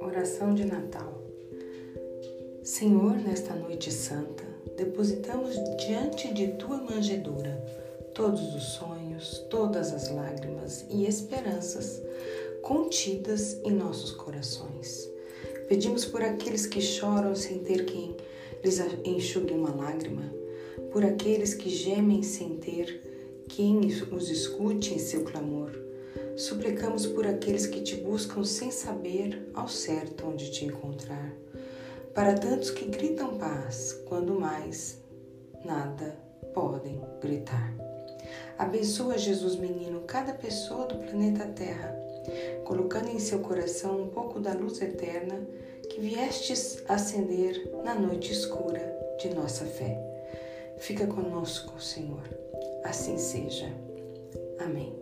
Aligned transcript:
Oração 0.00 0.54
de 0.54 0.64
Natal. 0.64 1.22
Senhor, 2.62 3.16
nesta 3.16 3.54
noite 3.54 3.90
santa, 3.90 4.44
depositamos 4.76 5.56
diante 5.78 6.34
de 6.34 6.48
tua 6.48 6.76
manjedoura 6.76 7.64
todos 8.14 8.54
os 8.54 8.62
sonhos, 8.62 9.38
todas 9.48 9.92
as 9.92 10.10
lágrimas 10.10 10.84
e 10.90 11.06
esperanças 11.06 12.02
contidas 12.62 13.58
em 13.64 13.70
nossos 13.70 14.10
corações. 14.12 15.10
Pedimos 15.68 16.04
por 16.04 16.22
aqueles 16.22 16.66
que 16.66 16.80
choram 16.80 17.34
sem 17.34 17.60
ter 17.60 17.86
quem 17.86 18.16
lhes 18.62 18.78
enxugue 19.04 19.54
uma 19.54 19.74
lágrima, 19.74 20.30
por 20.92 21.04
aqueles 21.04 21.54
que 21.54 21.70
gemem 21.70 22.22
sem 22.22 22.56
ter 22.56 23.11
quem 23.54 23.80
os 24.10 24.30
escute 24.30 24.94
em 24.94 24.98
seu 24.98 25.24
clamor. 25.24 25.72
Suplicamos 26.36 27.06
por 27.06 27.26
aqueles 27.26 27.66
que 27.66 27.82
te 27.82 27.96
buscam 27.96 28.44
sem 28.44 28.70
saber 28.70 29.50
ao 29.52 29.68
certo 29.68 30.26
onde 30.26 30.50
te 30.50 30.64
encontrar. 30.64 31.32
Para 32.14 32.32
tantos 32.32 32.70
que 32.70 32.86
gritam 32.86 33.36
paz, 33.36 33.92
quando 34.06 34.40
mais 34.40 34.98
nada 35.64 36.16
podem 36.54 36.98
gritar. 37.20 37.74
Abençoa, 38.56 39.18
Jesus 39.18 39.56
menino, 39.56 40.00
cada 40.06 40.32
pessoa 40.32 40.86
do 40.86 40.96
planeta 40.96 41.44
Terra, 41.46 41.94
colocando 42.64 43.08
em 43.08 43.18
seu 43.18 43.40
coração 43.40 44.00
um 44.00 44.08
pouco 44.08 44.40
da 44.40 44.54
luz 44.54 44.80
eterna 44.80 45.46
que 45.90 46.00
viestes 46.00 46.82
acender 46.88 47.70
na 47.84 47.94
noite 47.94 48.32
escura 48.32 48.98
de 49.20 49.28
nossa 49.34 49.66
fé. 49.66 49.98
Fica 50.78 51.06
conosco, 51.06 51.78
Senhor. 51.80 52.42
Assim 52.84 53.16
seja. 53.18 53.66
Amém. 54.58 54.92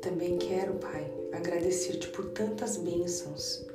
Também 0.00 0.38
quero, 0.38 0.74
Pai, 0.74 1.10
agradecer-te 1.32 2.08
por 2.08 2.26
tantas 2.30 2.76
bênçãos, 2.76 3.66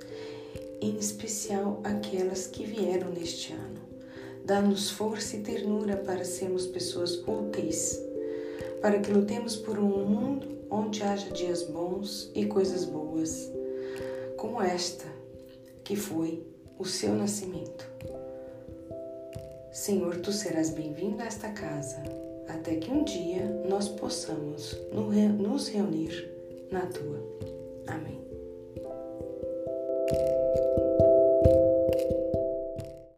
em 0.81 0.97
especial 0.97 1.80
aquelas 1.83 2.47
que 2.47 2.66
vieram 2.66 3.09
neste 3.09 3.53
ano. 3.53 3.81
Dá-nos 4.44 4.89
força 4.89 5.36
e 5.36 5.42
ternura 5.42 5.97
para 5.97 6.23
sermos 6.23 6.67
pessoas 6.67 7.16
úteis, 7.27 8.00
para 8.81 9.00
que 9.00 9.11
lutemos 9.11 9.55
por 9.55 9.80
um 9.80 10.05
mundo 10.05 10.48
onde 10.70 11.03
haja 11.03 11.30
dias 11.31 11.64
bons 11.64 12.31
e 12.36 12.45
coisas 12.45 12.86
boas 12.86 13.52
como 14.38 14.61
esta, 14.61 15.05
que 15.83 15.95
foi 15.95 16.45
o 16.77 16.86
seu 16.86 17.14
nascimento. 17.16 17.95
Senhor, 19.76 20.16
tu 20.22 20.31
serás 20.31 20.70
bem-vindo 20.70 21.22
a 21.22 21.26
esta 21.26 21.50
casa, 21.50 22.02
até 22.48 22.78
que 22.78 22.90
um 22.90 23.04
dia 23.04 23.45
nós 23.70 23.90
possamos 23.90 24.73
nos 25.38 25.67
reunir 25.67 26.32
na 26.72 26.86
tua. 26.86 27.22
Amém. 27.86 28.26